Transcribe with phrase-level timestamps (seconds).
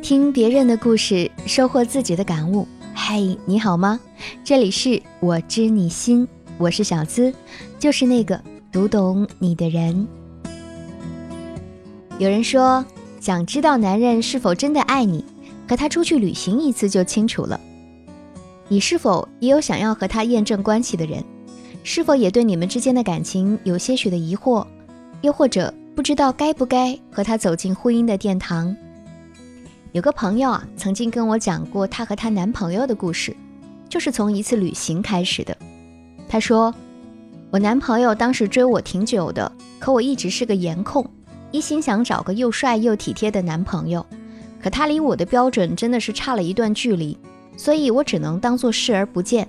[0.00, 2.66] 听别人的故事，收获自己的感悟。
[2.94, 4.00] 嗨，你好吗？
[4.44, 6.26] 这里是我知你心，
[6.56, 7.32] 我是小资，
[7.78, 8.40] 就是那个
[8.72, 10.06] 读懂你的人。
[12.18, 12.84] 有人说，
[13.20, 15.24] 想知道男人是否真的爱你，
[15.68, 17.60] 和他出去旅行一次就清楚了。
[18.68, 21.22] 你是否也有想要和他验证关系的人？
[21.84, 24.66] 是否也对你们之间的感情有些许的疑惑？
[25.22, 28.76] 又或者不知道该不该和他走进婚姻的殿堂？
[29.92, 33.34] 有个朋友啊，曾经跟我讲过她和她男朋友的故事，
[33.88, 35.56] 就是从一次旅行开始的。
[36.28, 36.74] 她说，
[37.50, 41.08] 我男朋友当时追我挺久的，可我一直是个颜控，
[41.50, 44.04] 一心想找个又帅又体贴的男朋友，
[44.62, 47.16] 可他离我的标准真的是差了一段距离，
[47.56, 49.48] 所以我只能当做视而不见。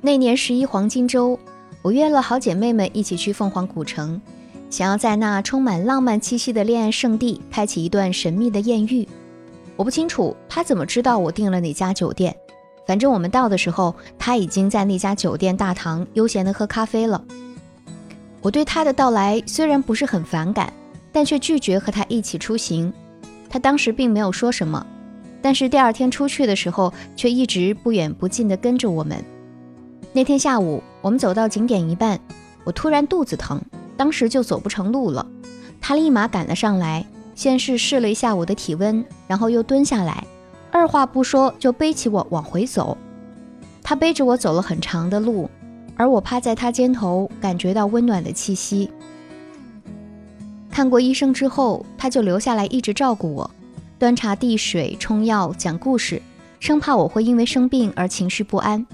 [0.00, 1.38] 那年十一黄金周，
[1.82, 4.20] 我约了好姐妹们一起去凤凰古城，
[4.70, 9.06] 想要在那充满浪漫气息的恋爱圣地开启一段神秘的艳遇。
[9.76, 12.36] 我不清楚他怎么知道我订了哪家酒店，
[12.86, 17.22] 反正我们到的时候，他已经在那家酒店大堂悠闲地喝咖啡了。
[18.42, 20.72] 我对他的到来虽然不是很反感，
[21.12, 22.92] 但却拒绝和他一起出行。
[23.48, 24.86] 他当时并没有说什么，
[25.42, 29.22] 但是第二天出去的时候，却一直不远不近地跟着我们。
[30.12, 32.18] 那天下午，我们走到景点一半，
[32.64, 33.60] 我突然肚子疼，
[33.96, 35.26] 当时就走不成路了。
[35.80, 37.04] 他立马赶了上来。
[37.40, 40.26] 先是试了一下我的体温，然后又蹲下来，
[40.70, 42.98] 二话不说就背起我往回走。
[43.82, 45.48] 他背着我走了很长的路，
[45.96, 48.90] 而我趴在他肩头，感觉到温暖的气息。
[50.70, 53.50] 看过医生之后，他就留下来一直照顾我，
[53.98, 56.20] 端茶递水、冲药、讲故事，
[56.58, 58.86] 生怕我会因为生病而情绪不安。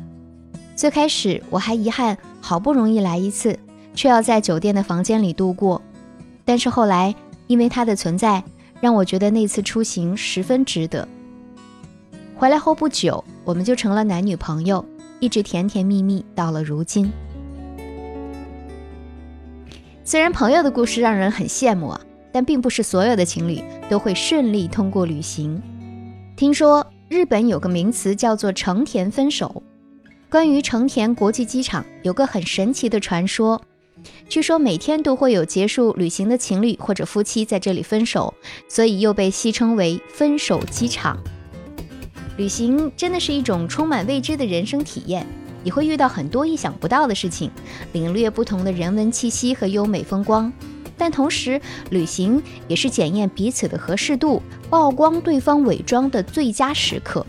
[0.77, 3.59] 最开始我还遗憾，好不容易来一次，
[3.97, 5.83] 却要在酒店的房间里度过，
[6.45, 7.13] 但是后来。
[7.47, 8.43] 因为他的存在，
[8.81, 11.07] 让我觉得那次出行十分值得。
[12.35, 14.85] 回来后不久，我们就成了男女朋友，
[15.21, 17.11] 一直甜甜蜜蜜到了如今。
[20.05, 22.01] 虽然朋友的故事让人很羡慕啊，
[22.31, 25.61] 但并不是所有的情侣都会顺利通过旅行。
[26.37, 29.63] 听说日本有个名词叫做“成田分手”，
[30.31, 33.61] 关于成田国际机场有个很神奇的传说。
[34.29, 38.35] 据说每天都会有结束旅行的情侣或者夫妻在这里分手，
[38.69, 41.19] 所以又被戏称为“分手机场”。
[42.37, 45.27] 旅行真的是一种充满未知的人生体验，
[45.65, 47.51] 你会遇到很多意想不到的事情，
[47.93, 50.53] 领略不同的人文气息和优美风光。
[50.99, 57.27] 但同时，旅行也是检验彼此的合适度、曝光对方伪装的最佳时刻。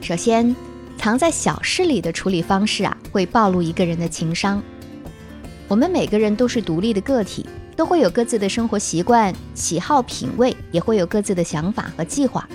[0.00, 0.54] 首先，
[0.96, 4.62] 藏在小事里的处理方式啊，会暴露一个人的情商。
[5.68, 7.44] 我们每个人都是独立的个体，
[7.74, 12.48] 都会有各自的生活习惯、喜好、品味，也会有各自的想法和计划。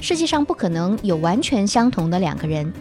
[0.00, 2.72] 世界上不可能有完全相同的两个人，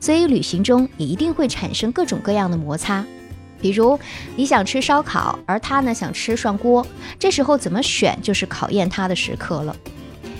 [0.00, 3.04] 所以旅行中也一定会产生各种各样的摩擦。
[3.60, 3.98] 比如
[4.36, 6.86] 你想吃烧烤，而他呢想吃涮锅，
[7.18, 9.76] 这时候怎么选就是考验他的时刻了。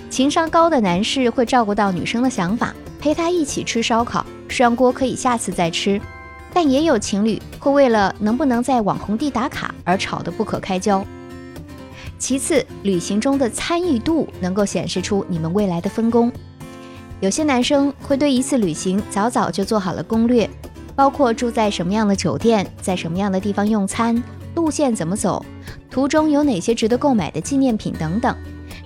[0.09, 6.01] 情商高的男士会照顾到女生的想法，陪她一起吃烧烤，涮锅可以下次再吃。
[6.61, 11.05] 但也有情侣会为了能不能在网红地打卡而吵得不可开交。
[12.19, 16.33] 其次，旅行中的参与度能够显示出你们未来的分工。
[17.21, 20.51] 有些男生会对一次旅行早早就做好了攻略，
[20.97, 24.21] 包括住在什么样的酒店，在什么样的地方用餐，
[24.57, 25.47] 路线怎么走，
[25.89, 28.37] 途中有哪些值得购买的纪念品等等，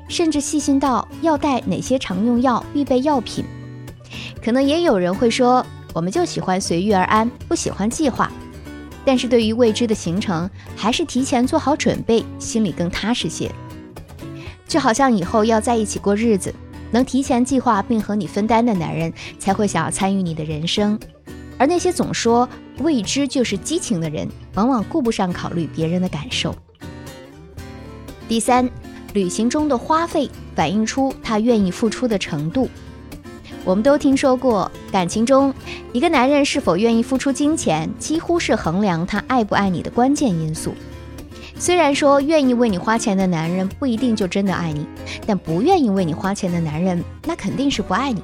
[0.09, 3.43] 甚至细心到要带哪些常用药、必备药品。
[4.45, 5.65] 可能也有人会说。
[5.93, 8.31] 我们就喜欢随遇而安，不喜欢计划。
[9.05, 13.51] 但是对于未知的行程，还是提前做好准备，心里更踏实些。
[14.67, 16.55] 就好像以后要在一起过日子，
[16.91, 20.99] 能提前计划并和你分担的男人，才会想要参与你的人生。
[21.59, 22.49] 而那些总说
[22.79, 26.55] 未知就是激情的人，往往顾不上考虑别人的感受。
[28.29, 28.71] 第三，
[29.13, 32.69] 旅行中的花费反映出他愿意付出的程度。
[33.65, 35.55] 我们都听说过，感情中
[35.93, 40.75] 一个男人是否愿意付出金钱，几乎是衡量他爱不爱你的关键因素。
[41.57, 44.85] 虽然说愿意为你花钱的男人不一定就真的爱你，
[45.27, 48.21] 但不愿意为你花钱的男人，那肯定是不爱你。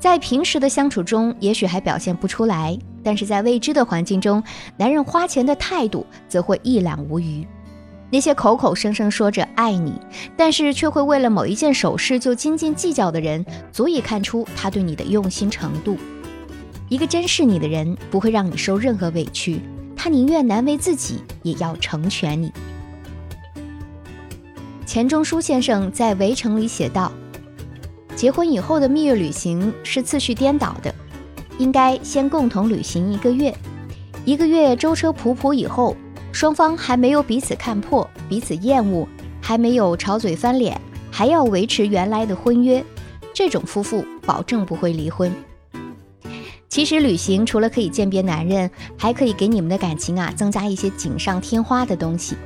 [0.00, 4.42] 在平时的相处中，也许还表现不出来，但是在未知的环境中，
[4.78, 7.46] 男人花钱的态度则会一览无余。
[8.10, 9.92] 那些口口声声说着爱你，
[10.36, 15.96] 但是却会为了某一件首饰就斤斤计较的人，足以看出他对你的用心程度。
[16.88, 19.60] 一个珍视你的人，不会让你受任何委屈，
[19.94, 22.50] 他宁愿难为自己，也要成全你。
[24.86, 27.12] 钱钟书先生在《围城》里写道
[28.16, 30.94] ：“结婚以后的蜜月旅行是次序颠倒的，
[31.58, 33.54] 应该先共同旅行一个月，
[34.24, 35.94] 一个月舟车仆仆以后，
[36.32, 39.08] 双方还没有彼此看破、彼此厌恶，
[39.40, 40.80] 还没有吵嘴翻脸，
[41.10, 42.84] 还要维持原来的婚约，
[43.32, 45.32] 这种夫妇保证不会离婚。”
[46.68, 52.36] 其实旅行除了可以鉴别男人，还可以给你们的感情啊增加一些锦上添花的东西。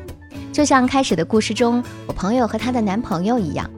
[0.53, 3.69] 就像开始的故事中，我朋友和她的男朋友一样。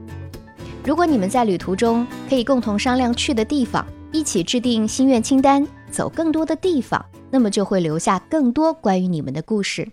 [0.85, 7.05] 如果你们在旅途中可以共同商量去的地方，一起制定心愿清单，走更多的地方，
[7.35, 9.89] 那么就会留下更多关于你们的故事。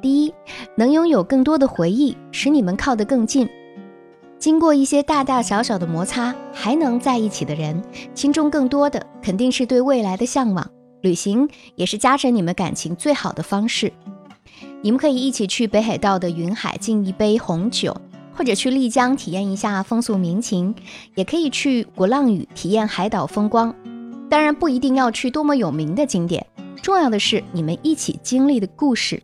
[0.00, 0.34] 第一，
[0.74, 3.48] 能拥有更多的回忆，使你们靠得更近。
[4.40, 7.80] 经过一些大大小小的摩擦，还能在一起的人，
[8.12, 10.68] 心中更多的肯定是对未来的向往。
[11.00, 13.92] 旅行也是加深你们感情最好的方式。
[14.80, 17.96] 你们可以一起去北海道的云海敬一杯红酒，
[18.36, 20.74] 或者去丽江体验一下风俗民情，
[21.14, 23.72] 也可以去鼓浪屿体验海岛风光。
[24.32, 26.46] 当然，不一定要去多么有名的景点，
[26.80, 29.22] 重要的是你们一起经历的故事。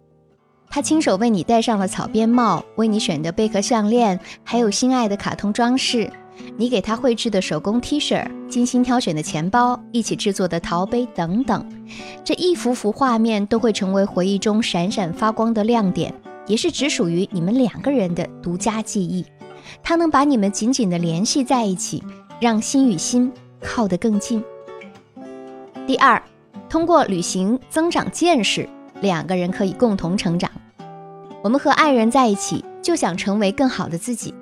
[0.68, 6.12] 他亲手为你戴上了草编帽，为你选的贝壳项链，还有心爱的卡通装饰。
[6.58, 11.66] 你给他绘制的手工 T 恤，精心挑选的钱包，一起制作的陶杯等等，
[12.22, 16.12] 这一幅幅画面都会成为回忆中闪闪发光的亮点，
[16.46, 19.24] 也是只属于你们两个人的独家记忆。
[19.82, 22.04] 它能把你们紧紧地联系在一起，
[22.38, 23.32] 让心与心
[23.62, 24.44] 靠得更近。
[25.88, 26.22] 第二，
[26.68, 28.68] 通过旅行增长见识。
[29.00, 30.50] 两个人可以共同成长。
[31.42, 34.34] 我们和爱人在一起，就想成为更好的自己。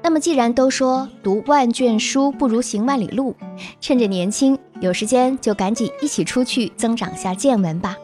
[0.00, 3.34] 那么，既然都说读万卷书不如行万里路，
[3.80, 7.96] 趁着年轻有时间，就赶紧一起出去增长下见闻吧。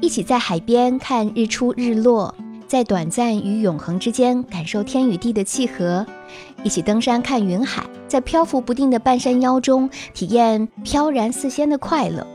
[0.00, 2.34] 一起在海边看日出日落，
[2.66, 6.04] 在短暂与永恒之间感受天与地的契合；
[6.62, 12.26] 一起登山看云海，在漂浮不定的半山腰中体验飘然似仙的快乐。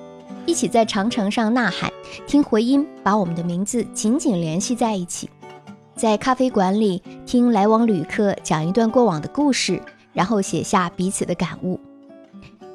[0.48, 1.92] 一起在长城上呐喊，
[2.27, 5.30] 听回音，把我们的名字紧紧联系在一起。
[5.95, 9.81] 在咖啡馆里听来往旅客讲一段过往的故事，
[10.12, 11.80] 然后写下彼此的感悟。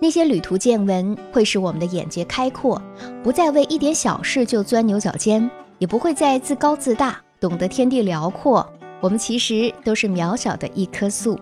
[0.01, 2.81] 那些旅途见闻会使我们的眼界开阔，
[3.23, 8.67] 不再为一点小事就钻牛角尖，也不会再自高自大，懂得天地辽阔。
[9.01, 11.39] 我们其实都是渺小的一棵树，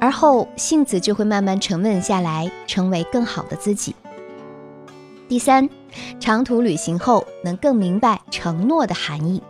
[0.00, 3.94] 而后性子就会慢慢沉稳下来，成为更好的自己。
[5.28, 5.68] 第三，
[6.18, 9.42] 长途旅行后能更明白承诺的含义。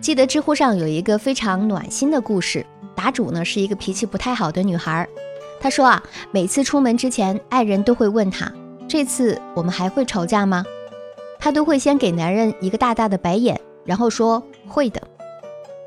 [0.00, 2.66] 记得知乎上有一个非常暖心的故事，
[2.96, 5.08] 答主呢是一个脾气不太好的女孩。
[5.60, 6.02] 她说啊，
[6.32, 8.52] 每次出门之前，爱人都会问她
[8.88, 10.64] ：“这次我们还会吵架吗？”
[11.38, 15.00] 她都会先给男人一个大大的白眼，然后说：“会的。”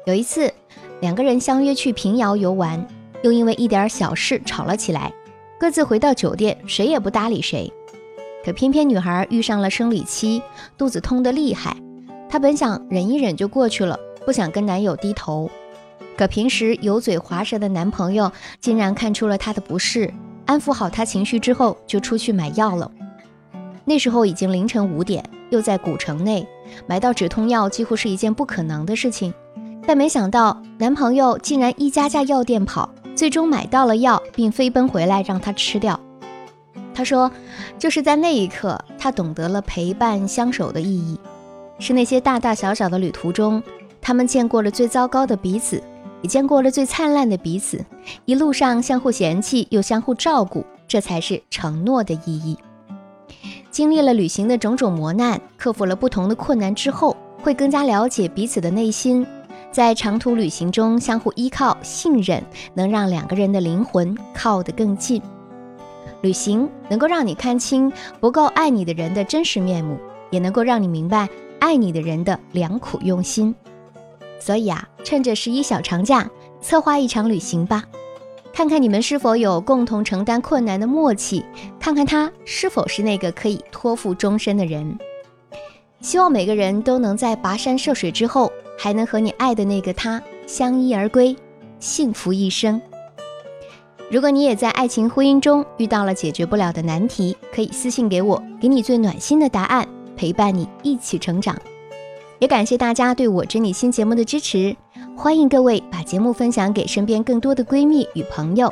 [0.05, 0.53] 有一次，
[1.01, 2.87] 两个人相约去平遥游玩，
[3.23, 5.11] 又因为一点小事吵了起来，
[5.59, 7.73] 各自回到酒店，谁也不搭理谁。
[8.43, 10.43] 可偏偏女孩遇上了生理期，
[10.77, 11.75] 肚子痛得厉害。
[12.29, 15.49] 她本想忍一忍就过去了，不想跟男友低头。
[16.15, 18.31] 可平时油嘴滑舌的男朋友
[18.61, 20.13] 竟然看出了她的不适，
[20.45, 22.91] 安抚好她情绪之后，就出去买药了。
[23.83, 26.47] 那时候已经凌晨五点，又在古城内，
[26.85, 29.33] 买到止痛药几乎是一件不可能的事情。
[29.85, 35.99] 但没想到男朋友竟然一家家药店跑，最终买到了药，并飞奔回来让她吃掉。
[36.93, 37.29] 他说
[37.77, 41.19] ：“就是在那一刻，他懂得了陪伴相守的意义。
[41.77, 43.61] 是那些大大小小的旅途中，
[44.01, 45.83] 他们见过了最糟糕的彼此，
[46.21, 47.83] 也见过了最灿烂的彼此。
[48.23, 52.57] 一路上相互嫌弃又相互照顾，这才是承诺的意义。
[53.69, 59.27] 经历了旅行的种种磨难，克服了不同的困难之后，会更加了解彼此的内心。
[59.75, 62.41] 在长途旅行中，相互依靠、信任，
[62.73, 65.21] 能让两个人的灵魂靠得更近。”
[66.23, 67.91] 旅行能够让你看清
[68.21, 69.97] 不够爱你的人的真实面目，
[70.29, 71.27] 也能够让你明白
[71.59, 73.53] 爱你的人的良苦用心。
[74.39, 76.25] 所以啊，趁着十一小长假，
[76.61, 77.83] 策划一场旅行吧，
[78.53, 81.43] 看看你们是否有共同承担困难的默契，
[81.81, 84.97] 看看他是否是那个可以托付终身的人。
[85.99, 91.35] 希望每个人都能在跋山涉水之后，还能和你爱的那个他相依而归，
[91.79, 92.81] 幸福一生。
[94.11, 101.57] 如果你也在爱情婚姻中遇到了解决不了的难题，可以私信给我，给你最暖心的答案，陪伴你一起成长。
[102.37, 104.75] 也感谢大家对我知你心节目的支持，
[105.17, 108.71] 欢迎各位把节目分享给身边更多的闺蜜与朋友。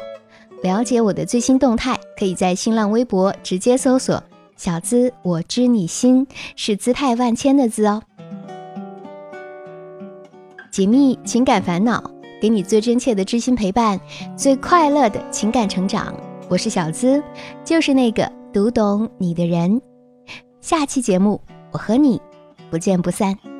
[0.61, 4.23] 了解我的最新动态，可以在新浪微博直接搜索
[4.55, 8.03] “小资我知你心”，是姿态万千的“资”哦。
[10.73, 12.03] 解密情感烦恼，
[12.41, 14.01] 给你最真切的知心陪伴，
[14.35, 16.11] 最快乐的情感成长。
[16.49, 17.21] 我是小资，
[17.63, 19.79] 就是那个读懂你的人。
[20.61, 21.39] 下期节目，
[21.71, 22.19] 我和你
[22.71, 23.52] 不见不散。